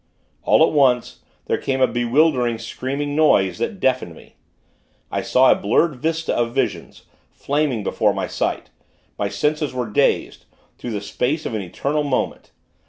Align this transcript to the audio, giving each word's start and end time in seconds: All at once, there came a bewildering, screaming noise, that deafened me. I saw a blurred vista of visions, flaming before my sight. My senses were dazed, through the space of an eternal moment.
All 0.41 0.65
at 0.65 0.73
once, 0.73 1.19
there 1.45 1.59
came 1.59 1.79
a 1.79 1.85
bewildering, 1.85 2.57
screaming 2.57 3.15
noise, 3.15 3.59
that 3.59 3.79
deafened 3.79 4.15
me. 4.15 4.33
I 5.11 5.21
saw 5.21 5.51
a 5.51 5.55
blurred 5.55 5.97
vista 5.97 6.33
of 6.35 6.55
visions, 6.55 7.03
flaming 7.29 7.83
before 7.83 8.11
my 8.11 8.25
sight. 8.25 8.71
My 9.19 9.29
senses 9.29 9.75
were 9.75 9.85
dazed, 9.85 10.45
through 10.79 10.89
the 10.93 11.01
space 11.01 11.45
of 11.45 11.53
an 11.53 11.61
eternal 11.61 12.01
moment. 12.01 12.49